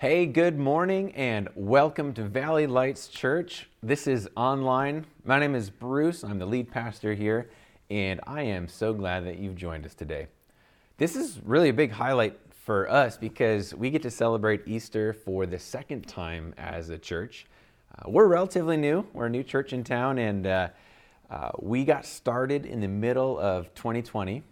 [0.00, 3.68] Hey, good morning and welcome to Valley Lights Church.
[3.82, 5.04] This is online.
[5.24, 6.22] My name is Bruce.
[6.22, 7.50] I'm the lead pastor here,
[7.90, 10.28] and I am so glad that you've joined us today.
[10.98, 15.46] This is really a big highlight for us because we get to celebrate Easter for
[15.46, 17.46] the second time as a church.
[17.98, 20.68] Uh, we're relatively new, we're a new church in town, and uh,
[21.28, 24.44] uh, we got started in the middle of 2020,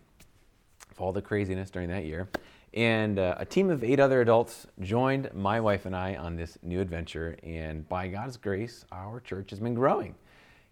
[0.91, 2.29] of all the craziness during that year.
[2.75, 6.59] And uh, a team of eight other adults joined my wife and I on this
[6.63, 7.37] new adventure.
[7.43, 10.15] And by God's grace, our church has been growing.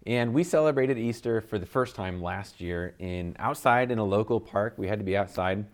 [0.06, 4.38] And we celebrated Easter for the first time last year in outside in a local
[4.38, 4.74] park.
[4.76, 5.64] We had to be outside,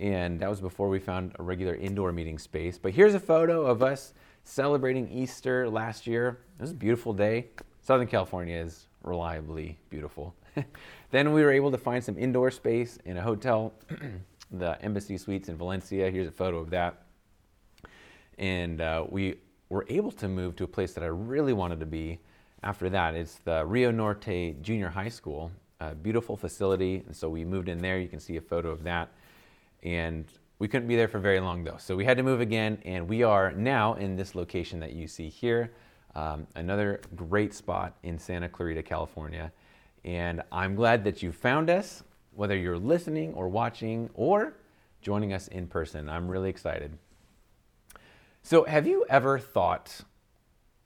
[0.00, 2.76] and that was before we found a regular indoor meeting space.
[2.76, 6.40] But here's a photo of us celebrating Easter last year.
[6.58, 7.46] It was a beautiful day.
[7.80, 10.34] Southern California is reliably beautiful.
[11.12, 13.72] then we were able to find some indoor space in a hotel
[14.50, 16.10] the Embassy Suites in Valencia.
[16.10, 17.02] Here's a photo of that.
[18.38, 19.36] And uh, we
[19.68, 22.20] were able to move to a place that I really wanted to be
[22.62, 23.14] after that.
[23.14, 27.02] It's the Rio Norte Junior High School, a beautiful facility.
[27.06, 27.98] And so we moved in there.
[27.98, 29.10] You can see a photo of that.
[29.82, 30.24] And
[30.58, 31.76] we couldn't be there for very long though.
[31.78, 32.78] So we had to move again.
[32.84, 35.72] And we are now in this location that you see here.
[36.14, 39.52] Um, another great spot in Santa Clarita, California.
[40.04, 42.02] And I'm glad that you found us
[42.38, 44.54] whether you're listening or watching or
[45.02, 46.08] joining us in person.
[46.08, 46.96] I'm really excited.
[48.44, 50.02] So, have you ever thought,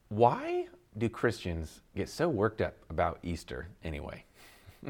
[0.08, 4.24] why do Christians get so worked up about Easter anyway?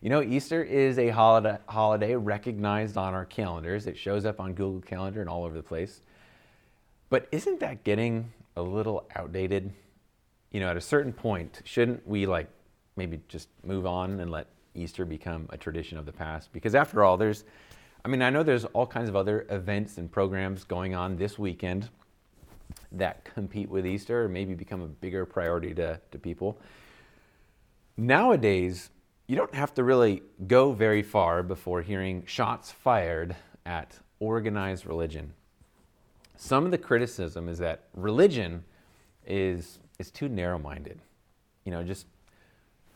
[0.00, 3.86] you know, Easter is a holiday, holiday recognized on our calendars.
[3.86, 6.00] It shows up on Google Calendar and all over the place.
[7.08, 9.72] But isn't that getting a little outdated?
[10.50, 12.48] You know, at a certain point, shouldn't we like
[12.96, 16.52] maybe just move on and let Easter become a tradition of the past?
[16.52, 17.44] Because after all, there's,
[18.04, 21.38] I mean, I know there's all kinds of other events and programs going on this
[21.38, 21.88] weekend
[22.92, 26.58] that compete with Easter or maybe become a bigger priority to, to people.
[27.96, 28.90] Nowadays,
[29.26, 35.32] you don't have to really go very far before hearing shots fired at organized religion.
[36.36, 38.64] Some of the criticism is that religion
[39.26, 41.00] is, is too narrow minded.
[41.64, 42.06] You know, just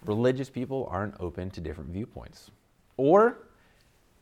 [0.05, 2.51] religious people aren't open to different viewpoints.
[2.97, 3.49] Or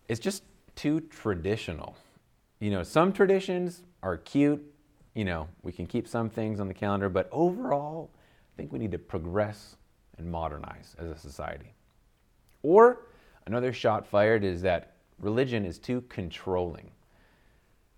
[0.09, 0.43] it's just
[0.75, 1.97] too traditional.
[2.61, 4.63] You know, some traditions are cute,
[5.15, 8.79] you know, we can keep some things on the calendar, but overall, I think we
[8.79, 9.77] need to progress
[10.19, 11.75] and modernize as a society.
[12.63, 13.07] Or
[13.47, 16.91] another shot fired is that religion is too controlling.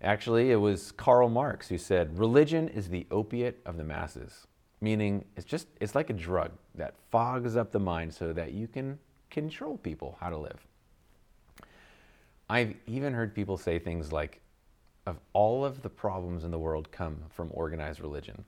[0.01, 4.47] Actually, it was Karl Marx who said, Religion is the opiate of the masses
[4.81, 8.67] meaning it's just it's like a drug that fogs up the mind so that you
[8.67, 8.97] can
[9.29, 10.65] control people how to live.
[12.49, 14.41] I've even heard people say things like
[15.05, 18.43] of all of the problems in the world come from organized religion.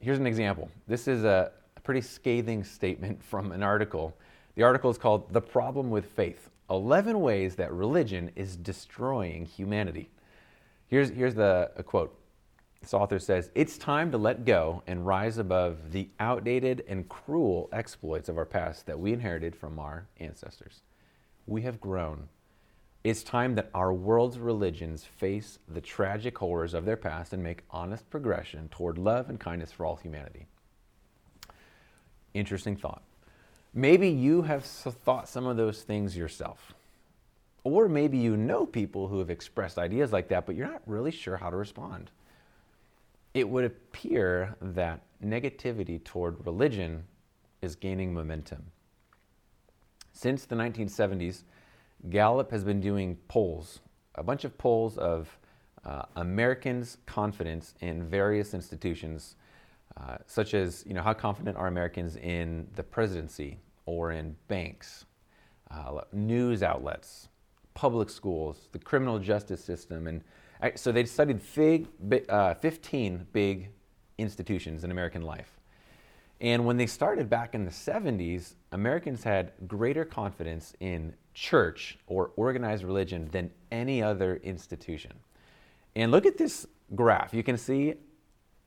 [0.00, 0.70] Here's an example.
[0.86, 1.52] This is a,
[1.84, 4.14] pretty scathing statement from an article.
[4.56, 10.10] The article is called the problem with faith 11 ways that religion is destroying humanity.
[10.88, 12.14] Here's, here's the quote
[12.80, 17.68] this author says, It's time to let go and rise above the outdated and cruel
[17.72, 20.82] exploits of our past that we inherited from our ancestors.
[21.46, 22.28] We have grown.
[23.04, 27.64] It's time that our world's religions face the tragic horrors of their past and make
[27.70, 30.46] honest progression toward love and kindness for all humanity.
[32.34, 33.02] Interesting thought.
[33.72, 36.74] Maybe you have thought some of those things yourself.
[37.64, 41.10] Or maybe you know people who have expressed ideas like that, but you're not really
[41.10, 42.10] sure how to respond
[43.38, 47.04] it would appear that negativity toward religion
[47.62, 48.64] is gaining momentum.
[50.12, 51.44] Since the 1970s,
[52.10, 53.80] Gallup has been doing polls,
[54.14, 55.38] a bunch of polls of
[55.84, 59.36] uh, Americans' confidence in various institutions,
[59.96, 65.06] uh, such as you know how confident are Americans in the presidency or in banks,
[65.70, 67.28] uh, news outlets,
[67.74, 70.22] public schools, the criminal justice system, and
[70.74, 71.40] so they studied
[72.28, 73.70] uh, 15 big
[74.18, 75.58] institutions in American life.
[76.40, 82.30] And when they started back in the 70s, Americans had greater confidence in church or
[82.36, 85.12] organized religion than any other institution.
[85.96, 87.34] And look at this graph.
[87.34, 87.94] You can see,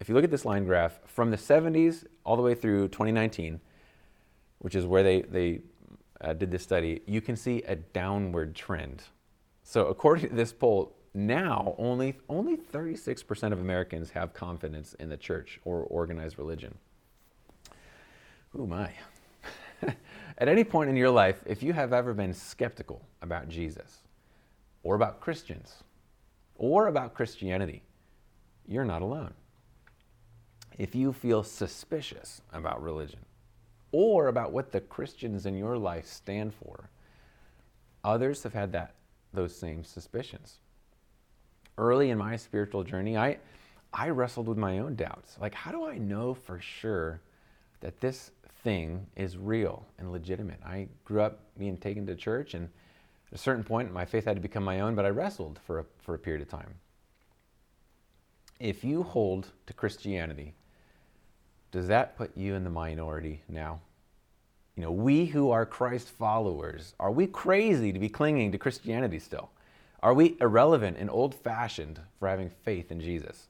[0.01, 3.61] if you look at this line graph, from the 70s all the way through 2019,
[4.59, 5.61] which is where they, they
[6.19, 9.03] uh, did this study, you can see a downward trend.
[9.63, 15.17] So, according to this poll, now only only 36% of Americans have confidence in the
[15.17, 16.77] church or organized religion.
[18.57, 18.91] Oh my.
[20.37, 23.99] At any point in your life, if you have ever been skeptical about Jesus
[24.83, 25.83] or about Christians
[26.55, 27.83] or about Christianity,
[28.67, 29.33] you're not alone.
[30.77, 33.25] If you feel suspicious about religion
[33.91, 36.89] or about what the Christians in your life stand for,
[38.03, 38.95] others have had that,
[39.33, 40.60] those same suspicions.
[41.77, 43.37] Early in my spiritual journey, I,
[43.93, 45.37] I wrestled with my own doubts.
[45.39, 47.21] Like, how do I know for sure
[47.79, 48.31] that this
[48.63, 50.59] thing is real and legitimate?
[50.65, 52.69] I grew up being taken to church, and
[53.31, 55.79] at a certain point, my faith had to become my own, but I wrestled for
[55.79, 56.75] a, for a period of time.
[58.59, 60.53] If you hold to Christianity,
[61.71, 63.79] does that put you in the minority now?
[64.75, 69.19] You know, we who are Christ followers, are we crazy to be clinging to Christianity
[69.19, 69.49] still?
[70.03, 73.47] Are we irrelevant and old fashioned for having faith in Jesus?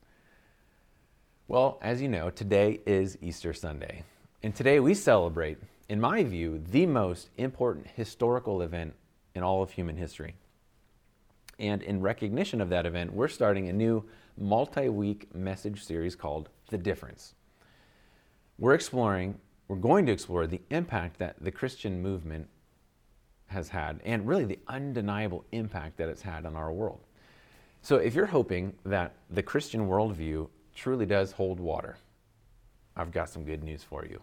[1.48, 4.04] Well, as you know, today is Easter Sunday.
[4.44, 8.96] And today we celebrate, in my view, the most important historical event
[9.34, 10.36] in all of human history.
[11.58, 14.04] And in recognition of that event, we're starting a new
[14.38, 17.34] multi week message series called The Difference.
[18.58, 19.38] We're exploring,
[19.70, 22.50] we're going to explore the impact that the Christian movement
[23.52, 27.00] has had and really the undeniable impact that it's had on our world.
[27.82, 31.98] So, if you're hoping that the Christian worldview truly does hold water,
[32.96, 34.22] I've got some good news for you.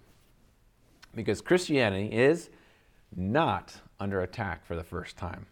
[1.15, 2.51] Because Christianity is
[3.17, 5.47] not under attack for the first time.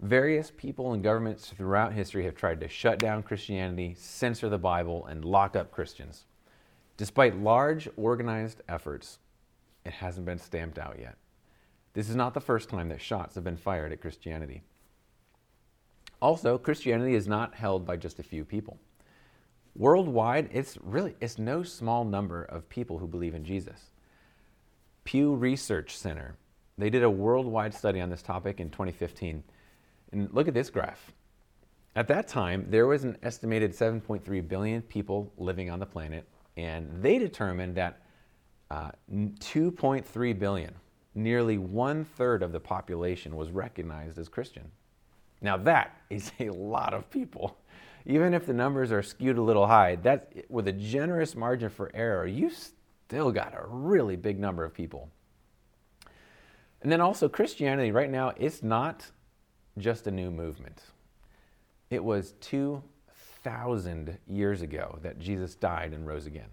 [0.00, 5.06] Various people and governments throughout history have tried to shut down Christianity, censor the Bible,
[5.06, 6.24] and lock up Christians.
[6.96, 9.18] Despite large organized efforts,
[9.84, 11.16] it hasn't been stamped out yet.
[11.92, 14.62] This is not the first time that shots have been fired at Christianity.
[16.22, 18.78] Also, Christianity is not held by just a few people.
[19.74, 23.90] Worldwide, it's really it's no small number of people who believe in Jesus.
[25.04, 26.36] Pew Research Center,
[26.76, 29.42] they did a worldwide study on this topic in 2015.
[30.12, 31.12] And look at this graph.
[31.96, 36.26] At that time, there was an estimated 7.3 billion people living on the planet,
[36.56, 38.00] and they determined that
[38.70, 40.74] uh, 2.3 billion,
[41.14, 44.70] nearly one third of the population, was recognized as Christian.
[45.40, 47.56] Now, that is a lot of people
[48.06, 51.90] even if the numbers are skewed a little high, that with a generous margin for
[51.94, 55.10] error, you still got a really big number of people.
[56.82, 59.06] And then also Christianity right now it's not
[59.76, 60.82] just a new movement.
[61.90, 66.48] It was 2000 years ago that Jesus died and rose again.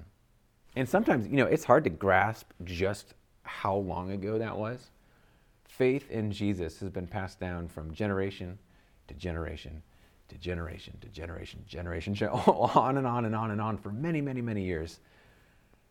[0.75, 3.13] And sometimes, you know, it's hard to grasp just
[3.47, 4.91] how long ago that was.
[5.65, 8.59] Faith in Jesus has been passed down from generation
[9.07, 9.81] to generation
[10.29, 14.41] to generation to generation, generation, on and on and on and on for many, many,
[14.41, 14.99] many years.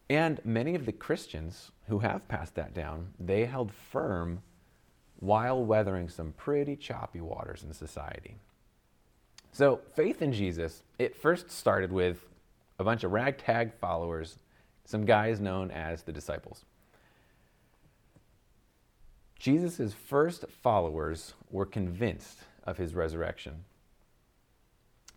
[0.08, 4.42] And many of the Christians who have passed that down, they held firm
[5.18, 8.36] while weathering some pretty choppy waters in society.
[9.52, 12.26] So, faith in Jesus, it first started with
[12.78, 14.38] a bunch of ragtag followers,
[14.84, 16.66] some guys known as the disciples.
[19.38, 23.64] Jesus' first followers were convinced of his resurrection.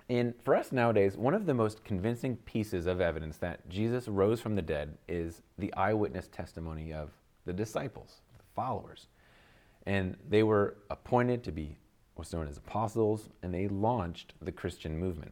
[0.10, 4.42] And for us nowadays, one of the most convincing pieces of evidence that Jesus rose
[4.42, 7.12] from the dead is the eyewitness testimony of
[7.46, 9.08] the disciples, the followers.
[9.86, 11.78] And they were appointed to be
[12.16, 15.32] what's known as apostles, and they launched the Christian movement.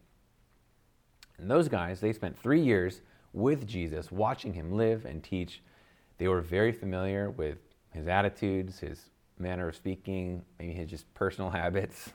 [1.37, 3.01] And those guys, they spent three years
[3.33, 5.61] with Jesus, watching him live and teach.
[6.17, 7.57] They were very familiar with
[7.97, 12.11] his attitudes, his manner of speaking, maybe his just personal habits,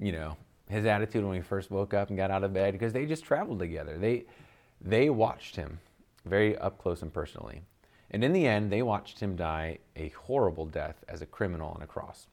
[0.00, 0.36] you know,
[0.68, 3.24] his attitude when he first woke up and got out of bed because they just
[3.24, 3.98] traveled together.
[3.98, 4.24] They,
[4.80, 5.78] they watched him
[6.24, 7.62] very up close and personally.
[8.10, 11.82] And in the end, they watched him die a horrible death as a criminal on
[11.82, 12.26] a cross.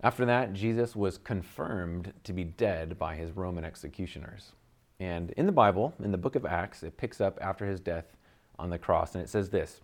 [0.00, 4.52] After that, Jesus was confirmed to be dead by his Roman executioners.
[5.00, 8.16] And in the Bible, in the book of Acts, it picks up after his death
[8.58, 9.80] on the cross, and it says this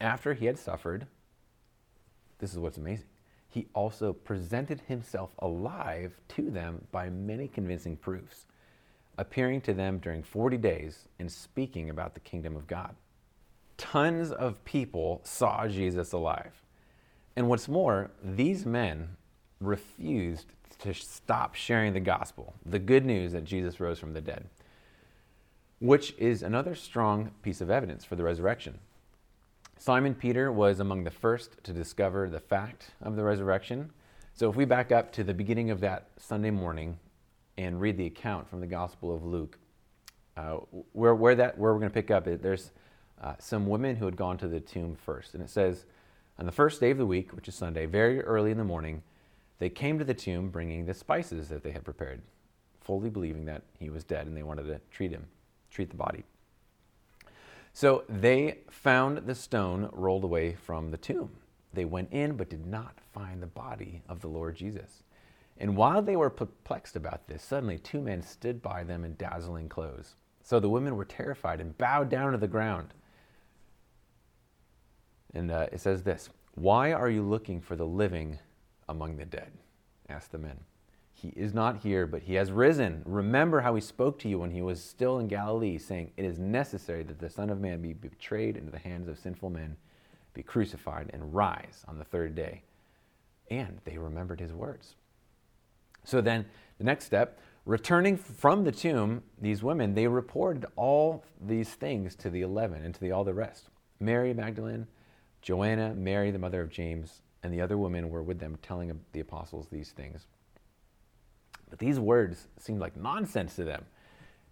[0.00, 1.06] After he had suffered,
[2.38, 3.06] this is what's amazing
[3.56, 8.44] he also presented himself alive to them by many convincing proofs,
[9.16, 12.94] appearing to them during 40 days and speaking about the kingdom of God.
[13.78, 16.52] Tons of people saw Jesus alive.
[17.34, 19.16] And what's more, these men
[19.58, 24.50] refused to stop sharing the gospel, the good news that Jesus rose from the dead,
[25.78, 28.80] which is another strong piece of evidence for the resurrection.
[29.78, 33.90] Simon Peter was among the first to discover the fact of the resurrection.
[34.34, 36.98] So if we back up to the beginning of that Sunday morning
[37.58, 39.58] and read the account from the Gospel of Luke,
[40.36, 40.58] uh,
[40.92, 42.72] where, where, that, where we're going to pick up, there's
[43.22, 45.34] uh, some women who had gone to the tomb first.
[45.34, 45.86] And it says,
[46.38, 49.02] on the first day of the week, which is Sunday, very early in the morning,
[49.58, 52.22] they came to the tomb bringing the spices that they had prepared
[52.86, 55.26] fully believing that he was dead and they wanted to treat him,
[55.70, 56.22] treat the body.
[57.76, 61.28] So they found the stone rolled away from the tomb.
[61.74, 65.02] They went in but did not find the body of the Lord Jesus.
[65.58, 69.68] And while they were perplexed about this, suddenly two men stood by them in dazzling
[69.68, 70.14] clothes.
[70.42, 72.94] So the women were terrified and bowed down to the ground.
[75.34, 78.38] And uh, it says this Why are you looking for the living
[78.88, 79.52] among the dead?
[80.08, 80.60] asked the men.
[81.18, 83.00] He is not here, but he has risen.
[83.06, 86.38] Remember how he spoke to you when he was still in Galilee, saying, It is
[86.38, 89.78] necessary that the Son of Man be betrayed into the hands of sinful men,
[90.34, 92.64] be crucified, and rise on the third day.
[93.50, 94.94] And they remembered his words.
[96.04, 96.44] So then,
[96.76, 102.28] the next step, returning from the tomb, these women, they reported all these things to
[102.28, 103.70] the eleven and to the, all the rest.
[104.00, 104.86] Mary Magdalene,
[105.40, 109.20] Joanna, Mary, the mother of James, and the other women were with them, telling the
[109.20, 110.26] apostles these things.
[111.68, 113.84] But these words seemed like nonsense to them,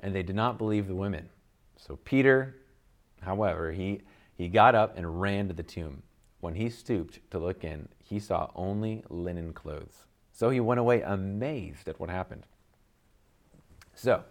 [0.00, 1.28] and they did not believe the women.
[1.76, 2.56] So Peter,
[3.22, 4.02] however, he,
[4.36, 6.02] he got up and ran to the tomb.
[6.40, 10.06] When he stooped to look in, he saw only linen clothes.
[10.32, 12.46] So he went away amazed at what happened.
[13.94, 14.24] So,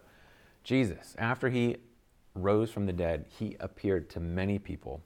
[0.64, 1.78] Jesus, after he
[2.36, 5.02] rose from the dead, he appeared to many people,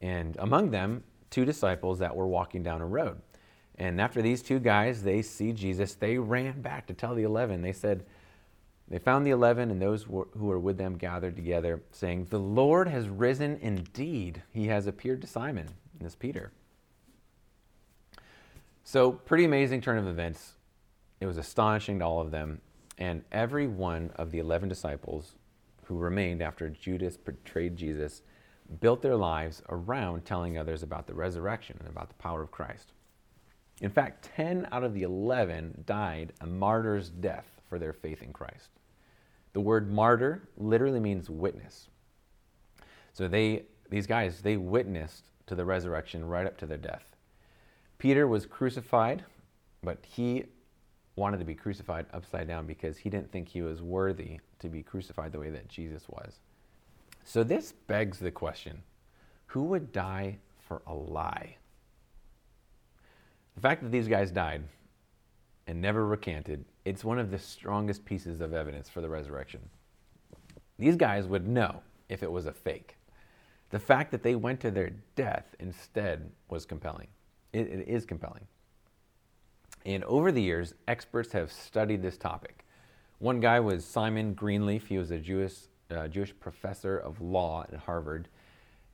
[0.00, 3.20] and among them, two disciples that were walking down a road.
[3.76, 7.62] And after these two guys, they see Jesus, they ran back to tell the 11.
[7.62, 8.04] They said,
[8.90, 12.88] they found the 11 and those who were with them gathered together, saying, The Lord
[12.88, 14.42] has risen indeed.
[14.52, 16.50] He has appeared to Simon, and this Peter.
[18.82, 20.54] So, pretty amazing turn of events.
[21.20, 22.60] It was astonishing to all of them.
[22.98, 25.36] And every one of the 11 disciples
[25.84, 28.22] who remained after Judas betrayed Jesus
[28.80, 32.92] built their lives around telling others about the resurrection and about the power of Christ.
[33.80, 38.32] In fact, 10 out of the 11 died a martyr's death for their faith in
[38.32, 38.70] Christ.
[39.52, 41.88] The word martyr literally means witness.
[43.12, 47.16] So they, these guys, they witnessed to the resurrection right up to their death.
[47.98, 49.24] Peter was crucified,
[49.82, 50.44] but he
[51.16, 54.82] wanted to be crucified upside down because he didn't think he was worthy to be
[54.82, 56.38] crucified the way that Jesus was.
[57.24, 58.82] So this begs the question
[59.46, 61.56] who would die for a lie?
[63.60, 64.62] The fact that these guys died
[65.66, 69.60] and never recanted, it's one of the strongest pieces of evidence for the resurrection.
[70.78, 72.96] These guys would know if it was a fake.
[73.68, 77.08] The fact that they went to their death instead was compelling.
[77.52, 78.46] it, it is compelling.
[79.84, 82.64] And over the years, experts have studied this topic.
[83.18, 84.86] One guy was Simon Greenleaf.
[84.86, 85.56] He was a Jewish,
[85.90, 88.28] uh, Jewish professor of law at Harvard.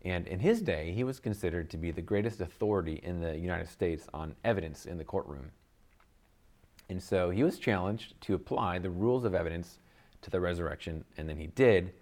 [0.06, 3.68] And in his day, he was considered to be the greatest authority in the United
[3.68, 5.50] States on evidence in the courtroom.
[6.88, 9.80] And so he was challenged to apply the rules of evidence
[10.22, 11.92] to the resurrection, and then he did,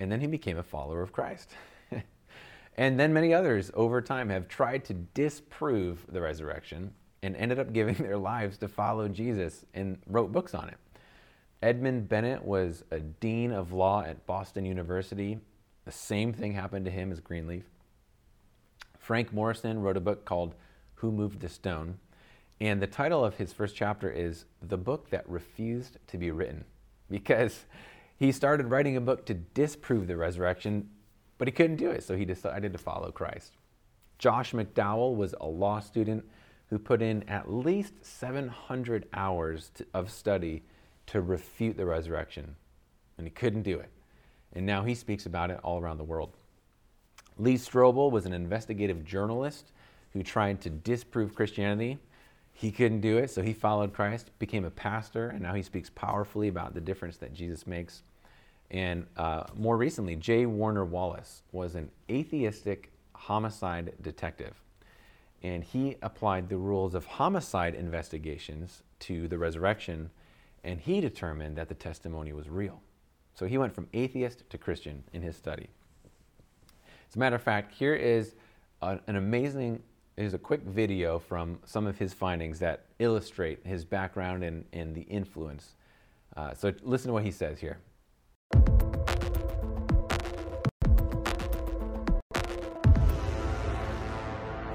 [0.00, 1.52] and then he became a follower of Christ.
[2.76, 6.92] and then many others over time have tried to disprove the resurrection
[7.22, 10.78] and ended up giving their lives to follow Jesus and wrote books on it.
[11.62, 15.38] Edmund Bennett was a dean of law at Boston University
[15.88, 17.64] the same thing happened to him as Greenleaf.
[18.98, 20.54] Frank Morison wrote a book called
[20.96, 21.96] Who Moved the Stone?
[22.60, 26.66] And the title of his first chapter is The Book That Refused to Be Written,
[27.08, 27.64] because
[28.18, 30.90] he started writing a book to disprove the resurrection,
[31.38, 33.54] but he couldn't do it, so he decided to follow Christ.
[34.18, 36.22] Josh McDowell was a law student
[36.68, 40.64] who put in at least 700 hours to, of study
[41.06, 42.56] to refute the resurrection,
[43.16, 43.88] and he couldn't do it
[44.54, 46.30] and now he speaks about it all around the world.
[47.38, 49.72] Lee Strobel was an investigative journalist
[50.12, 51.98] who tried to disprove Christianity.
[52.52, 55.90] He couldn't do it, so he followed Christ, became a pastor, and now he speaks
[55.90, 58.02] powerfully about the difference that Jesus makes.
[58.70, 60.46] And uh, more recently, J.
[60.46, 64.54] Warner Wallace was an atheistic homicide detective.
[65.42, 70.10] And he applied the rules of homicide investigations to the resurrection,
[70.64, 72.80] and he determined that the testimony was real.
[73.38, 75.68] So he went from atheist to Christian in his study.
[77.08, 78.34] As a matter of fact, here is
[78.82, 79.80] an amazing,
[80.16, 84.92] here's a quick video from some of his findings that illustrate his background and, and
[84.92, 85.76] the influence.
[86.36, 87.78] Uh, so listen to what he says here.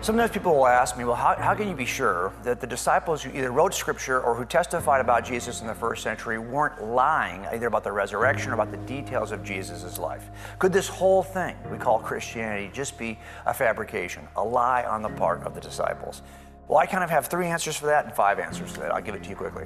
[0.03, 3.23] Sometimes people will ask me, well, how, how can you be sure that the disciples
[3.23, 7.45] who either wrote scripture or who testified about Jesus in the first century weren't lying
[7.45, 10.29] either about the resurrection or about the details of Jesus' life?
[10.59, 15.07] Could this whole thing we call Christianity just be a fabrication, a lie on the
[15.07, 16.21] part of the disciples?
[16.67, 18.93] Well, I kind of have three answers for that and five answers to that.
[18.93, 19.63] I'll give it to you quickly.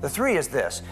[0.00, 0.82] The three is this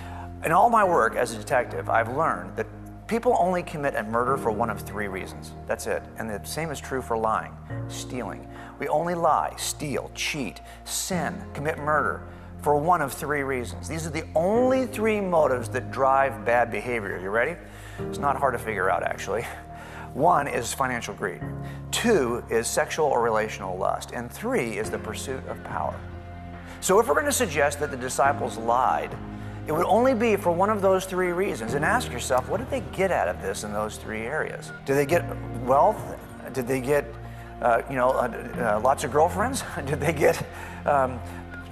[0.44, 2.68] In all my work as a detective, I've learned that
[3.06, 5.52] people only commit a murder for one of three reasons.
[5.66, 6.02] That's it.
[6.18, 7.52] And the same is true for lying,
[7.88, 8.48] stealing.
[8.78, 12.22] We only lie, steal, cheat, sin, commit murder
[12.62, 13.88] for one of three reasons.
[13.88, 17.20] These are the only three motives that drive bad behavior.
[17.20, 17.56] You ready?
[17.98, 19.44] It's not hard to figure out, actually.
[20.14, 21.42] One is financial greed,
[21.90, 25.98] two is sexual or relational lust, and three is the pursuit of power.
[26.80, 29.10] So, if we're going to suggest that the disciples lied,
[29.66, 31.74] it would only be for one of those three reasons.
[31.74, 34.72] And ask yourself, what did they get out of this in those three areas?
[34.84, 35.24] Did they get
[35.64, 36.00] wealth?
[36.52, 37.04] Did they get,
[37.62, 39.62] uh, you know, uh, uh, lots of girlfriends?
[39.86, 40.44] did they get
[40.84, 41.18] um,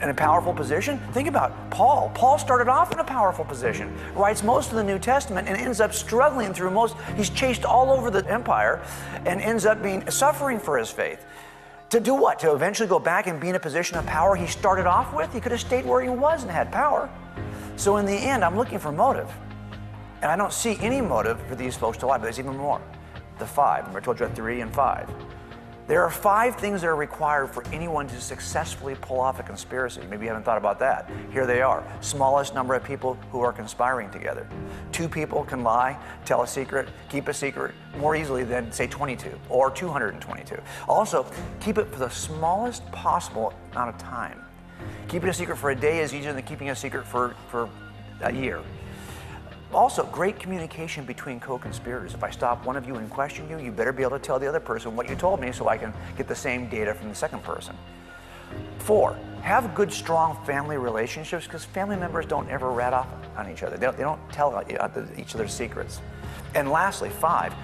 [0.03, 0.99] in a powerful position.
[1.13, 2.11] Think about Paul.
[2.15, 5.81] Paul started off in a powerful position, writes most of the New Testament, and ends
[5.81, 6.97] up struggling through most.
[7.17, 8.83] He's chased all over the empire
[9.25, 11.25] and ends up being suffering for his faith.
[11.91, 12.41] To do what?
[12.41, 15.33] To eventually go back and be in a position of power he started off with?
[15.33, 17.09] He could have stayed where he was and had power.
[17.77, 19.31] So in the end, I'm looking for motive.
[20.23, 22.81] And I don't see any motive for these folks to lie, but there's even more.
[23.39, 23.81] The five.
[23.81, 25.09] Remember I told you about three and five.
[25.89, 30.01] There are five things that are required for anyone to successfully pull off a conspiracy.
[30.09, 31.11] Maybe you haven't thought about that.
[31.33, 34.47] Here they are smallest number of people who are conspiring together.
[34.93, 39.37] Two people can lie, tell a secret, keep a secret more easily than, say, 22
[39.49, 40.57] or 222.
[40.89, 41.27] Also,
[41.59, 44.42] keep it for the smallest possible amount of time.
[45.09, 47.69] Keeping a secret for a day is easier than keeping a secret for, for
[48.23, 48.61] a year.
[49.75, 52.13] Also, great communication between co conspirators.
[52.13, 54.39] If I stop one of you and question you, you better be able to tell
[54.39, 57.09] the other person what you told me so I can get the same data from
[57.09, 57.75] the second person.
[58.79, 63.63] Four, have good, strong family relationships because family members don't ever rat off on each
[63.63, 63.77] other.
[63.77, 64.63] They don't, they don't tell
[65.17, 66.01] each other's secrets.
[66.55, 67.55] And lastly, five,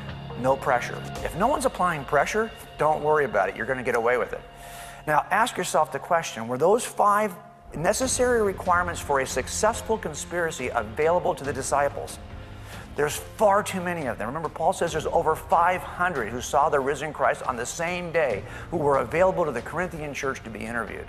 [0.40, 1.00] no pressure.
[1.25, 3.56] If no one's applying pressure, don't worry about it.
[3.56, 4.40] You're going to get away with it.
[5.08, 7.34] Now, ask yourself the question were those five
[7.74, 12.18] necessary requirements for a successful conspiracy available to the disciples.
[12.94, 14.26] There's far too many of them.
[14.26, 18.42] Remember, Paul says there's over 500 who saw the risen Christ on the same day
[18.70, 21.06] who were available to the Corinthian church to be interviewed.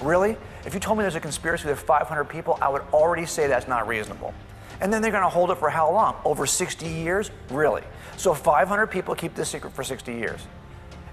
[0.00, 0.36] Really?
[0.64, 3.66] If you told me there's a conspiracy with 500 people, I would already say that's
[3.66, 4.32] not reasonable.
[4.80, 6.14] And then they're going to hold it for how long?
[6.24, 7.32] Over 60 years?
[7.50, 7.82] Really?
[8.16, 10.40] So 500 people keep this secret for 60 years.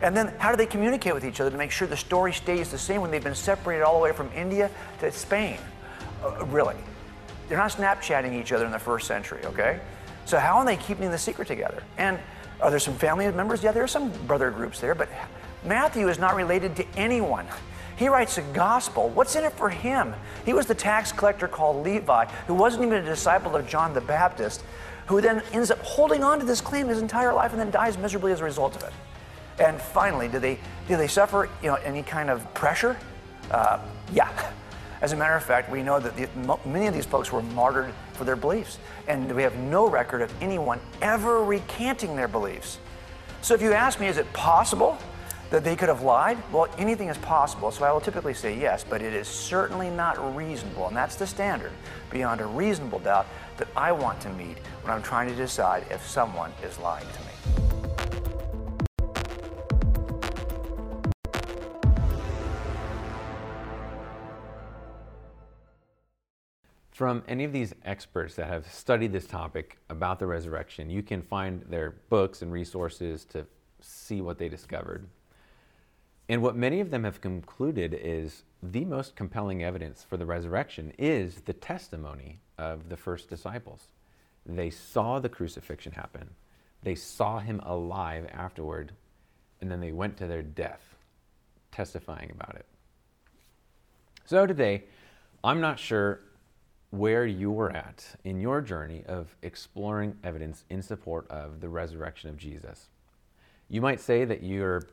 [0.01, 2.71] And then how do they communicate with each other to make sure the story stays
[2.71, 5.57] the same when they've been separated all the way from India to Spain?
[6.23, 6.75] Uh, really?
[7.47, 9.79] They're not Snapchatting each other in the first century, okay?
[10.25, 11.83] So how are they keeping the secret together?
[11.97, 12.17] And
[12.61, 13.63] are there some family members?
[13.63, 15.09] Yeah, there are some brother groups there, but
[15.65, 17.47] Matthew is not related to anyone.
[17.97, 19.09] He writes a gospel.
[19.09, 20.15] What's in it for him?
[20.45, 24.01] He was the tax collector called Levi, who wasn't even a disciple of John the
[24.01, 24.63] Baptist,
[25.05, 27.97] who then ends up holding on to this claim his entire life and then dies
[27.97, 28.93] miserably as a result of it.
[29.61, 32.97] And finally, do they, do they suffer you know, any kind of pressure?
[33.51, 33.79] Uh,
[34.11, 34.51] yeah.
[35.01, 37.93] As a matter of fact, we know that the, many of these folks were martyred
[38.13, 42.77] for their beliefs, and we have no record of anyone ever recanting their beliefs.
[43.41, 44.97] So if you ask me, is it possible
[45.49, 46.37] that they could have lied?
[46.51, 50.35] Well, anything is possible, so I will typically say yes, but it is certainly not
[50.35, 51.71] reasonable, and that's the standard,
[52.11, 53.25] beyond a reasonable doubt,
[53.57, 57.19] that I want to meet when I'm trying to decide if someone is lying to
[57.21, 57.60] me.
[67.01, 71.19] From any of these experts that have studied this topic about the resurrection, you can
[71.23, 73.43] find their books and resources to
[73.79, 75.07] see what they discovered.
[76.29, 80.93] And what many of them have concluded is the most compelling evidence for the resurrection
[80.99, 83.87] is the testimony of the first disciples.
[84.45, 86.29] They saw the crucifixion happen,
[86.83, 88.91] they saw him alive afterward,
[89.59, 90.97] and then they went to their death
[91.71, 92.67] testifying about it.
[94.25, 94.83] So today,
[95.43, 96.19] I'm not sure
[96.91, 102.29] where you were at in your journey of exploring evidence in support of the resurrection
[102.29, 102.89] of Jesus.
[103.69, 104.83] You might say that you're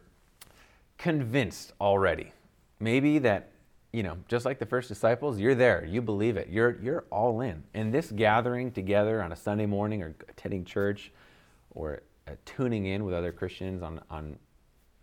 [0.96, 2.32] convinced already.
[2.78, 3.50] Maybe that,
[3.92, 7.40] you know, just like the first disciples, you're there, you believe it, you're, you're all
[7.40, 7.64] in.
[7.74, 11.11] And this gathering together on a Sunday morning or attending church
[11.72, 14.38] or uh, tuning in with other Christians on, on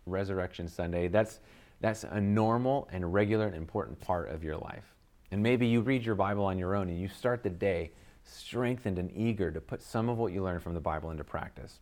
[0.06, 1.40] Resurrection Sunday, that's,
[1.82, 4.95] that's a normal and regular and important part of your life.
[5.30, 7.90] And maybe you read your Bible on your own and you start the day
[8.22, 11.80] strengthened and eager to put some of what you learn from the Bible into practice.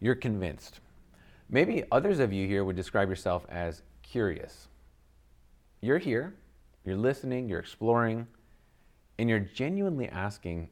[0.00, 0.80] You're convinced.
[1.48, 4.68] Maybe others of you here would describe yourself as curious.
[5.80, 6.34] You're here,
[6.84, 8.26] you're listening, you're exploring,
[9.18, 10.68] and you're genuinely asking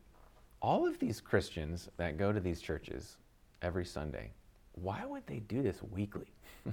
[0.61, 3.17] all of these Christians that go to these churches
[3.61, 4.31] every Sunday,
[4.73, 6.33] why would they do this weekly?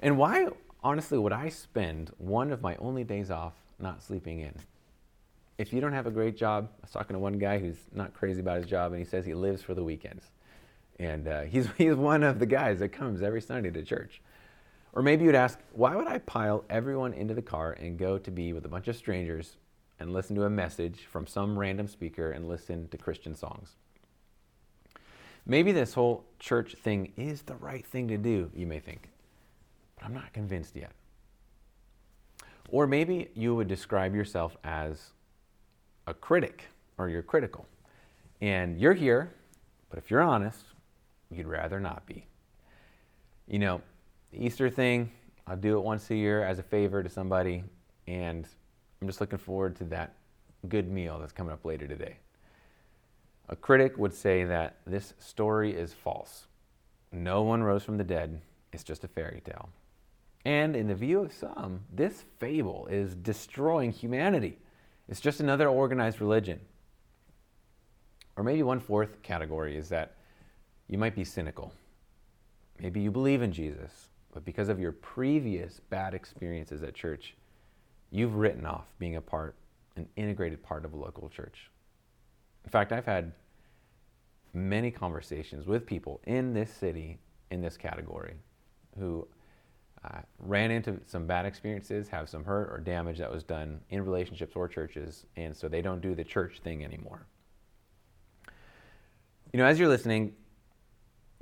[0.00, 0.48] and why
[0.82, 4.54] honestly would I spend one of my only days off not sleeping in?
[5.58, 8.14] if you don't have a great job, I was talking to one guy who's not
[8.14, 10.24] crazy about his job, and he says he lives for the weekends.
[10.98, 14.20] And uh, he's, he's one of the guys that comes every Sunday to church.
[14.92, 18.30] Or maybe you'd ask, why would I pile everyone into the car and go to
[18.30, 19.56] be with a bunch of strangers
[19.98, 23.76] and listen to a message from some random speaker and listen to Christian songs?
[25.46, 29.08] Maybe this whole church thing is the right thing to do, you may think,
[30.04, 30.92] I'm not convinced yet.
[32.70, 35.10] Or maybe you would describe yourself as
[36.06, 36.64] a critic
[36.98, 37.66] or you're critical.
[38.40, 39.32] And you're here,
[39.90, 40.64] but if you're honest,
[41.30, 42.26] you'd rather not be.
[43.46, 43.82] You know,
[44.32, 45.10] the Easter thing,
[45.46, 47.62] I'll do it once a year as a favor to somebody,
[48.06, 48.48] and
[49.00, 50.14] I'm just looking forward to that
[50.68, 52.16] good meal that's coming up later today.
[53.48, 56.46] A critic would say that this story is false.
[57.10, 58.40] No one rose from the dead,
[58.72, 59.68] it's just a fairy tale.
[60.44, 64.58] And in the view of some, this fable is destroying humanity.
[65.08, 66.60] It's just another organized religion.
[68.36, 70.16] Or maybe one fourth category is that
[70.88, 71.72] you might be cynical.
[72.80, 77.36] Maybe you believe in Jesus, but because of your previous bad experiences at church,
[78.10, 79.54] you've written off being a part,
[79.96, 81.70] an integrated part of a local church.
[82.64, 83.32] In fact, I've had
[84.54, 87.18] many conversations with people in this city
[87.50, 88.34] in this category
[88.98, 89.26] who
[90.04, 94.04] uh, ran into some bad experiences, have some hurt or damage that was done in
[94.04, 97.26] relationships or churches, and so they don't do the church thing anymore.
[99.52, 100.32] You know, as you're listening,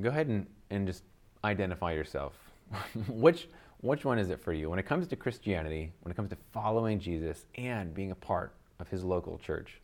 [0.01, 1.05] go ahead and, and just
[1.45, 2.35] identify yourself.
[3.09, 3.49] which,
[3.81, 4.69] which one is it for you?
[4.69, 8.55] When it comes to Christianity, when it comes to following Jesus and being a part
[8.79, 9.81] of his local church,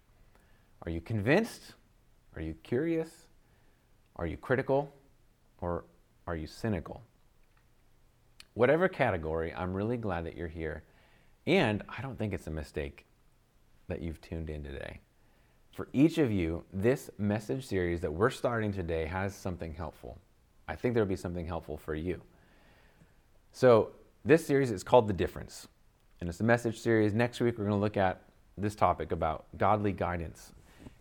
[0.82, 1.74] are you convinced?
[2.34, 3.08] Are you curious?
[4.16, 4.92] Are you critical?
[5.60, 5.84] Or
[6.26, 7.02] are you cynical?
[8.56, 10.82] Whatever category, I'm really glad that you're here.
[11.46, 13.04] And I don't think it's a mistake
[13.86, 15.00] that you've tuned in today.
[15.74, 20.16] For each of you, this message series that we're starting today has something helpful.
[20.66, 22.22] I think there'll be something helpful for you.
[23.52, 23.90] So,
[24.24, 25.68] this series is called The Difference,
[26.22, 27.12] and it's a message series.
[27.12, 28.22] Next week, we're going to look at
[28.56, 30.52] this topic about godly guidance.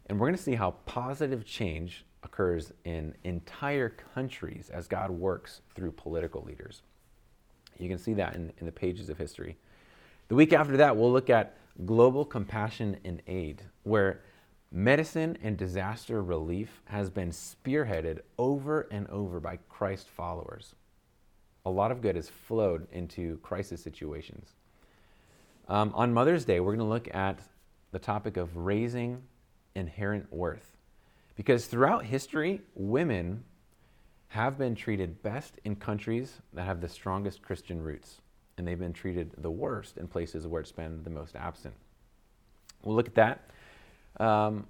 [0.07, 5.61] And we're going to see how positive change occurs in entire countries as God works
[5.73, 6.81] through political leaders.
[7.79, 9.57] You can see that in, in the pages of history.
[10.27, 14.21] The week after that, we'll look at global compassion and aid, where
[14.71, 20.75] medicine and disaster relief has been spearheaded over and over by Christ followers.
[21.65, 24.53] A lot of good has flowed into crisis situations.
[25.67, 27.39] Um, on Mother's Day, we're going to look at
[27.91, 29.21] the topic of raising
[29.75, 30.75] inherent worth.
[31.35, 33.43] Because throughout history, women
[34.29, 38.21] have been treated best in countries that have the strongest Christian roots,
[38.57, 41.73] and they've been treated the worst in places where it's been the most absent.
[42.83, 43.49] We'll look at that.
[44.19, 44.67] Um,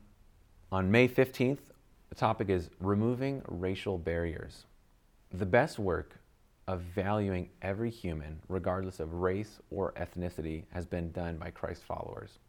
[0.71, 1.59] on May 15th,
[2.09, 4.65] the topic is removing racial barriers.
[5.31, 6.19] The best work
[6.67, 12.39] of valuing every human, regardless of race or ethnicity, has been done by Christ followers.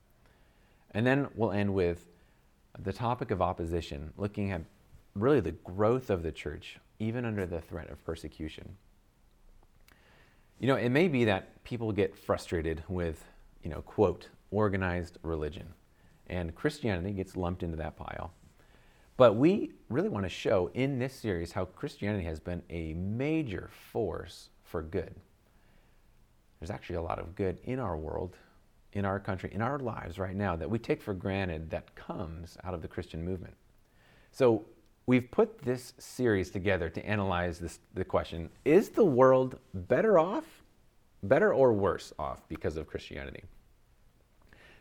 [0.93, 2.07] And then we'll end with
[2.79, 4.63] the topic of opposition, looking at
[5.15, 8.77] really the growth of the church, even under the threat of persecution.
[10.59, 13.25] You know, it may be that people get frustrated with,
[13.63, 15.67] you know, quote, organized religion,
[16.29, 18.33] and Christianity gets lumped into that pile.
[19.17, 23.71] But we really want to show in this series how Christianity has been a major
[23.93, 25.15] force for good.
[26.61, 28.37] There's actually a lot of good in our world,
[28.93, 32.57] in our country, in our lives right now that we take for granted that comes
[32.65, 33.55] out of the Christian movement.
[34.33, 34.67] So
[35.07, 40.45] we've put this series together to analyze this, the question is the world better off,
[41.23, 43.45] better or worse off because of Christianity?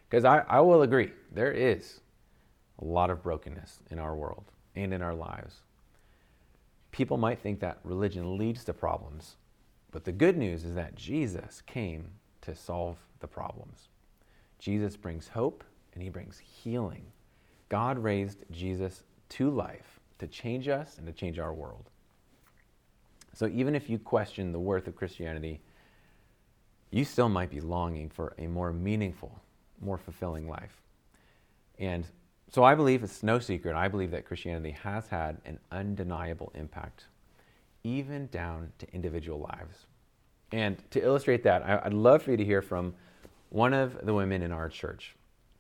[0.10, 2.02] Because I, I will agree, there is
[2.80, 5.62] a lot of brokenness in our world and in our lives.
[6.92, 9.36] People might think that religion leads to problems,
[9.92, 12.10] but the good news is that Jesus came
[12.42, 13.90] to solve the problems.
[14.60, 17.06] Jesus brings hope and he brings healing.
[17.70, 21.90] God raised Jesus to life to change us and to change our world.
[23.34, 25.60] So even if you question the worth of Christianity,
[26.92, 29.42] you still might be longing for a more meaningful,
[29.82, 30.82] more fulfilling life.
[31.78, 32.08] And
[32.50, 37.06] so I believe it's no secret, I believe that Christianity has had an undeniable impact,
[37.84, 39.88] even down to individual lives.
[40.52, 42.94] And to illustrate that, I'd love for you to hear from
[43.50, 45.16] one of the women in our church,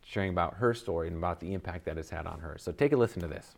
[0.05, 2.55] sharing about her story and about the impact that it's had on her.
[2.59, 3.55] So take a listen to this.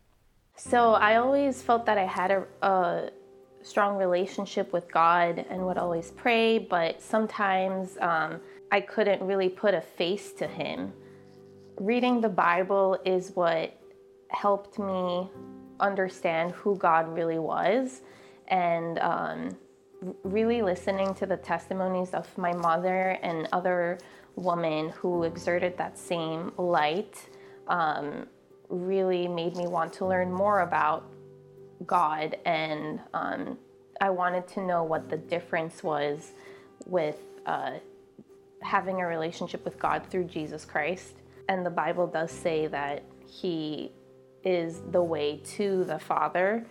[0.58, 3.10] So I always felt that I had a, a
[3.62, 8.40] strong relationship with God and would always pray, but sometimes um,
[8.72, 10.92] I couldn't really put a face to Him.
[11.78, 13.80] reading the Bible is what
[14.30, 15.30] helped me
[15.78, 18.02] understand who God really was
[18.48, 19.56] and um,
[20.24, 23.98] really listening to the testimonies of my mother and other
[24.34, 27.28] women who exerted that same light
[27.68, 28.26] um,
[28.68, 31.04] really made me want to learn more about
[31.86, 33.58] God and um,
[34.00, 36.32] I wanted to know what the difference was
[36.86, 37.72] with uh,
[38.62, 41.14] having a relationship with God through Jesus Christ.
[41.48, 43.92] And the Bible does say that He
[44.44, 46.64] is the way to the Father.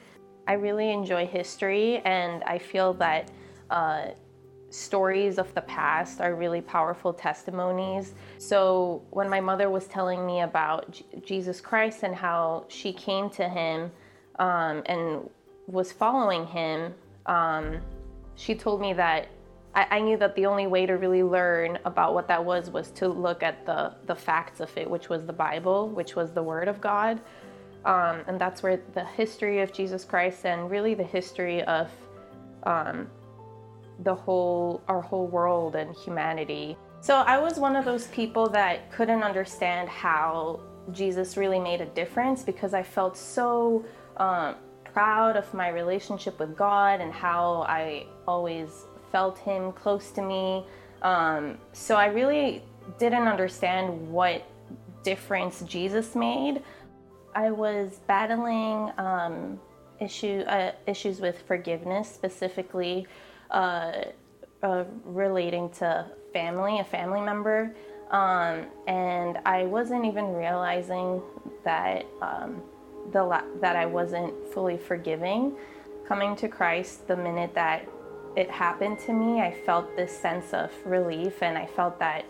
[0.48, 3.32] I really enjoy history, and I feel that
[3.70, 4.10] uh,
[4.70, 8.14] stories of the past are really powerful testimonies.
[8.38, 13.30] So when my mother was telling me about J- Jesus Christ and how she came
[13.32, 13.92] to Him
[14.40, 15.30] um, and
[15.68, 16.94] was following Him,
[17.26, 17.80] um,
[18.36, 19.28] she told me that
[19.74, 22.92] I, I, knew that the only way to really learn about what that was was
[22.92, 26.44] to look at the the facts of it, which was the Bible, which was the
[26.44, 27.20] Word of God,
[27.86, 31.90] um, and that's where the history of Jesus Christ and really the history of
[32.64, 33.10] um,
[34.04, 36.78] the whole our whole world and humanity.
[37.02, 40.60] So I was one of those people that couldn't understand how
[40.92, 43.86] Jesus really made a difference because I felt so
[44.18, 44.56] um,
[44.94, 50.66] proud of my relationship with God and how I always felt Him close to me.
[51.02, 52.64] Um, so I really
[52.98, 54.44] didn't understand what
[55.04, 56.64] difference Jesus made.
[57.36, 59.60] I was battling um,
[60.00, 63.06] issue, uh, issues with forgiveness, specifically
[63.52, 63.92] uh,
[64.64, 67.76] uh, relating to family, a family member.
[68.12, 71.22] Um, and I wasn't even realizing
[71.64, 72.62] that um,
[73.12, 75.56] the la- that I wasn't fully forgiving.
[76.08, 77.88] Coming to Christ, the minute that
[78.36, 82.26] it happened to me, I felt this sense of relief, and I felt that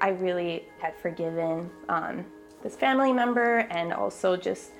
[0.00, 2.24] I really had forgiven um,
[2.62, 4.72] this family member, and also just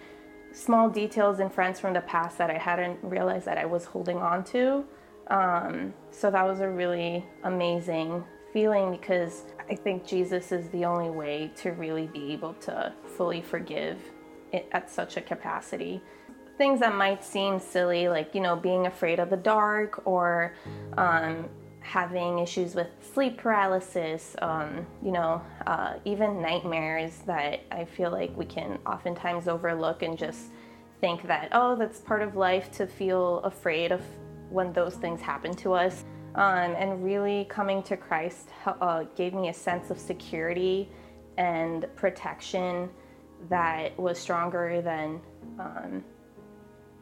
[0.53, 4.19] small details and friends from the past that I hadn't realized that I was holding
[4.19, 4.85] on to.
[5.29, 11.11] Um, so that was a really amazing feeling because I think Jesus is the only
[11.11, 13.99] way to really be able to fully forgive
[14.73, 16.01] at such a capacity.
[16.57, 20.55] Things that might seem silly, like, you know, being afraid of the dark or
[20.97, 21.49] um,
[21.81, 28.37] having issues with sleep paralysis, um, you know, uh, even nightmares that I feel like
[28.37, 30.47] we can oftentimes overlook and just
[31.01, 34.03] think that, oh, that's part of life to feel afraid of
[34.51, 36.05] when those things happen to us.
[36.35, 40.89] Um, and really coming to Christ uh, gave me a sense of security
[41.37, 42.91] and protection
[43.49, 45.21] that was stronger than
[45.59, 46.05] um,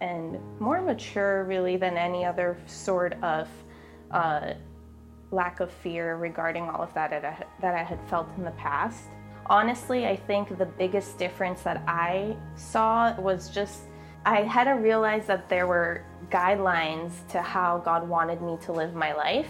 [0.01, 3.49] and more mature, really, than any other sort of
[4.11, 4.53] uh,
[5.31, 7.11] lack of fear regarding all of that
[7.61, 9.05] that I had felt in the past.
[9.47, 13.83] Honestly, I think the biggest difference that I saw was just
[14.27, 18.95] I had to realize that there were guidelines to how God wanted me to live
[18.95, 19.49] my life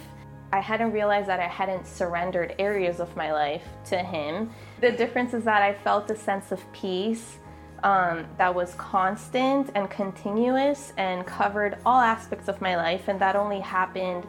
[0.53, 4.51] I hadn't realized that I hadn't surrendered areas of my life to Him.
[4.81, 7.39] The difference is that I felt a sense of peace
[7.83, 13.37] um, that was constant and continuous and covered all aspects of my life, and that
[13.37, 14.27] only happened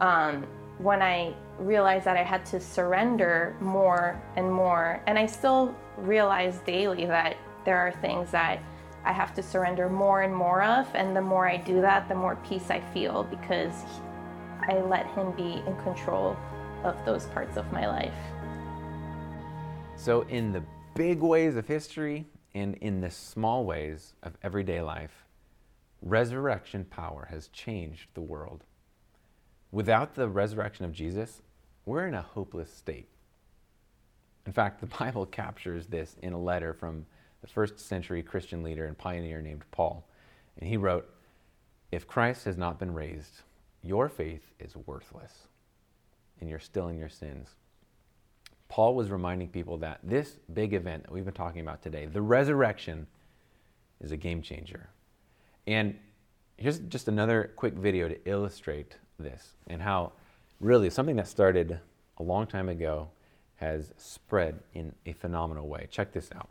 [0.00, 0.46] um,
[0.78, 5.00] when I realized that I had to surrender more and more.
[5.06, 8.60] And I still realize daily that there are things that
[9.04, 12.14] I have to surrender more and more of, and the more I do that, the
[12.14, 13.72] more peace I feel because
[14.68, 16.36] I let Him be in control
[16.84, 18.14] of those parts of my life.
[19.96, 20.62] So, in the
[20.94, 25.24] big ways of history and in the small ways of everyday life,
[26.02, 28.64] resurrection power has changed the world.
[29.72, 31.42] Without the resurrection of Jesus,
[31.84, 33.08] we're in a hopeless state.
[34.46, 37.06] In fact, the Bible captures this in a letter from
[37.40, 40.06] the first century Christian leader and pioneer named Paul.
[40.58, 41.08] And he wrote,
[41.90, 43.42] If Christ has not been raised,
[43.82, 45.46] your faith is worthless
[46.40, 47.48] and you're still in your sins.
[48.68, 52.22] Paul was reminding people that this big event that we've been talking about today, the
[52.22, 53.06] resurrection,
[54.00, 54.88] is a game changer.
[55.66, 55.96] And
[56.56, 60.12] here's just another quick video to illustrate this and how
[60.60, 61.80] really something that started
[62.18, 63.08] a long time ago
[63.56, 65.86] has spread in a phenomenal way.
[65.90, 66.48] Check this out.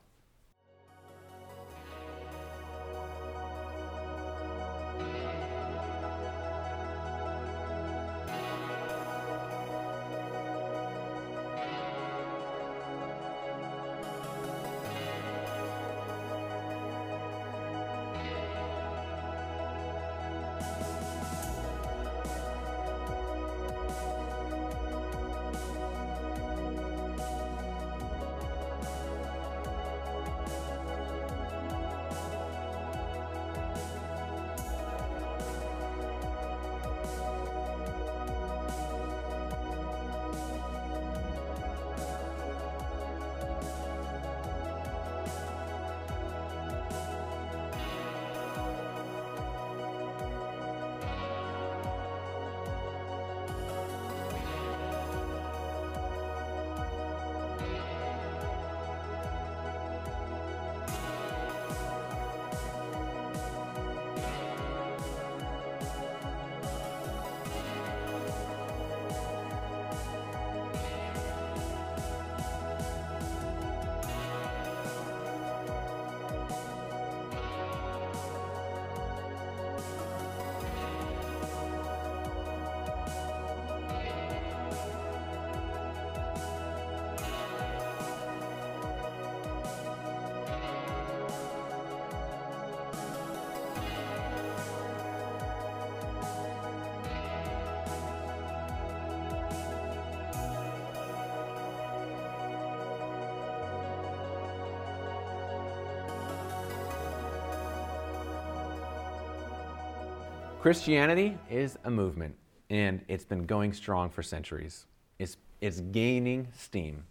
[110.62, 112.36] Christianity is a movement,
[112.70, 114.88] and it's been going strong for centuries.
[115.18, 117.06] It's, it's gaining steam.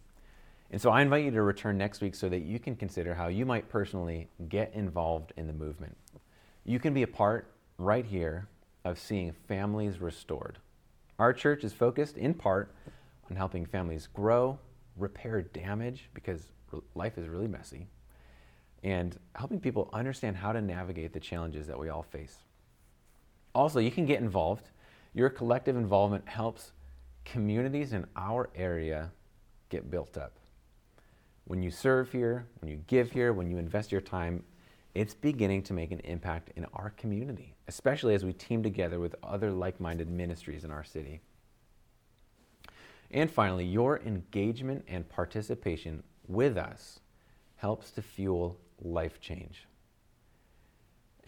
[0.71, 3.29] And so I invite you to return next week so that you can consider how
[3.29, 5.97] you might personally get involved in the movement.
[6.67, 8.49] You can be a part right here
[8.85, 10.59] of seeing families restored.
[11.19, 12.75] Our church is focused in part
[13.31, 14.59] on helping families grow,
[14.95, 16.53] repair damage because
[16.95, 17.87] life is really messy,
[18.85, 22.37] and helping people understand how to navigate the challenges that we all face.
[23.59, 24.71] Also, you can get involved.
[25.15, 26.71] Your collective involvement helps
[27.25, 29.11] communities in our area
[29.69, 30.37] get built up.
[31.45, 34.45] When you serve here, when you give here, when you invest your time,
[34.95, 39.17] it's beginning to make an impact in our community, especially as we team together with
[39.25, 41.21] other like minded ministries in our city.
[43.11, 47.01] And finally, your engagement and participation with us
[47.57, 49.67] helps to fuel life change.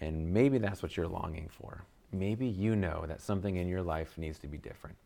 [0.01, 4.17] And maybe that's what you're longing for maybe you know that something in your life
[4.19, 4.97] needs to be different.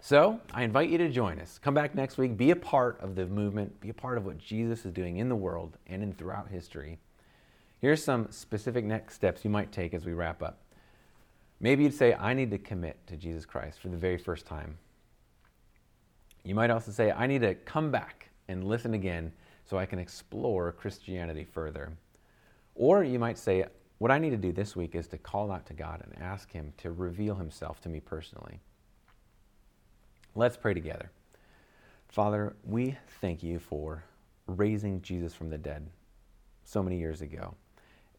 [0.00, 1.58] So I invite you to join us.
[1.58, 4.38] Come back next week, be a part of the movement, be a part of what
[4.38, 6.98] Jesus is doing in the world and in throughout history.
[7.80, 10.58] Here's some specific next steps you might take as we wrap up.
[11.60, 14.78] Maybe you'd say, I need to commit to Jesus Christ for the very first time.
[16.44, 19.32] You might also say, I need to come back and listen again
[19.64, 21.92] so I can explore Christianity further.
[22.74, 23.64] Or you might say,
[23.98, 26.50] what I need to do this week is to call out to God and ask
[26.52, 28.60] Him to reveal Himself to me personally.
[30.34, 31.10] Let's pray together.
[32.08, 34.04] Father, we thank you for
[34.46, 35.88] raising Jesus from the dead
[36.64, 37.54] so many years ago.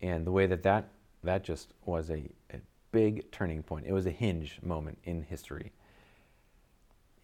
[0.01, 0.89] And the way that that,
[1.23, 2.59] that just was a, a
[2.91, 5.71] big turning point, it was a hinge moment in history.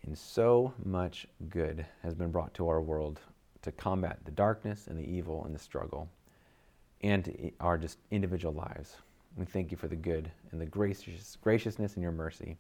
[0.05, 3.19] And so much good has been brought to our world
[3.61, 6.09] to combat the darkness and the evil and the struggle
[7.03, 8.95] and our just individual lives.
[9.37, 12.57] We thank you for the good and the gracious, graciousness and your mercy.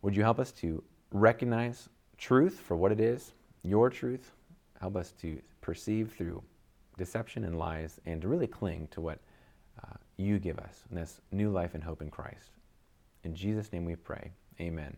[0.00, 0.82] Would you help us to
[1.12, 3.32] recognize truth for what it is,
[3.62, 4.32] your truth?
[4.80, 6.42] Help us to perceive through
[6.98, 9.18] deception and lies and to really cling to what
[9.82, 12.50] uh, you give us, and that's new life and hope in Christ.
[13.24, 14.30] In Jesus' name we pray.
[14.60, 14.96] Amen.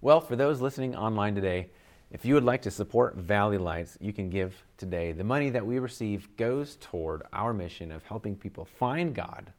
[0.00, 1.68] Well, for those listening online today,
[2.10, 5.12] if you would like to support Valley Lights, you can give today.
[5.12, 9.52] The money that we receive goes toward our mission of helping people find God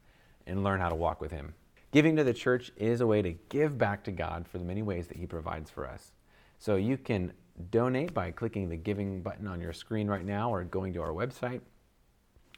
[0.46, 1.54] and learn how to walk with Him.
[1.92, 4.82] Giving to the church is a way to give back to God for the many
[4.82, 6.12] ways that He provides for us.
[6.58, 7.32] So you can
[7.70, 11.12] donate by clicking the giving button on your screen right now or going to our
[11.12, 11.62] website.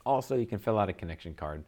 [0.05, 1.61] Also, you can fill out a connection card.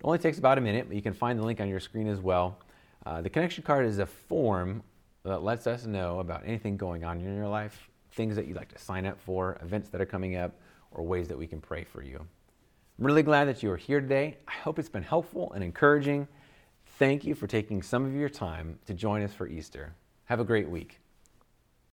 [0.00, 2.08] It only takes about a minute, but you can find the link on your screen
[2.08, 2.58] as well.
[3.06, 4.82] Uh, the connection card is a form
[5.24, 8.72] that lets us know about anything going on in your life, things that you'd like
[8.72, 10.52] to sign up for, events that are coming up,
[10.90, 12.18] or ways that we can pray for you.
[12.98, 14.38] I'm really glad that you are here today.
[14.46, 16.28] I hope it's been helpful and encouraging.
[16.98, 19.94] Thank you for taking some of your time to join us for Easter.
[20.26, 21.01] Have a great week.